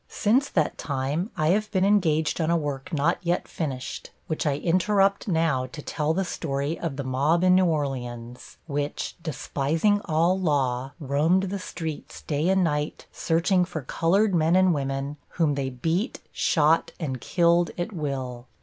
Since 0.09 0.49
that 0.49 0.79
time 0.79 1.29
I 1.37 1.49
have 1.49 1.69
been 1.69 1.85
engaged 1.85 2.41
on 2.41 2.49
a 2.49 2.57
work 2.57 2.91
not 2.91 3.19
yet 3.21 3.47
finished, 3.47 4.09
which 4.25 4.47
I 4.47 4.57
interrupt 4.57 5.27
now 5.27 5.67
to 5.67 5.81
tell 5.83 6.11
the 6.15 6.25
story 6.25 6.79
of 6.79 6.95
the 6.95 7.03
mob 7.03 7.43
in 7.43 7.53
New 7.53 7.65
Orleans, 7.67 8.57
which, 8.65 9.15
despising 9.21 10.01
all 10.05 10.39
law, 10.39 10.93
roamed 10.99 11.43
the 11.51 11.59
streets 11.59 12.23
day 12.23 12.49
and 12.49 12.63
night, 12.63 13.05
searching 13.11 13.63
for 13.63 13.83
colored 13.83 14.33
men 14.33 14.55
and 14.55 14.73
women, 14.73 15.17
whom 15.37 15.53
they 15.53 15.69
beat, 15.69 16.19
shot 16.31 16.93
and 16.99 17.21
killed 17.21 17.69
at 17.77 17.93
will. 17.93 18.47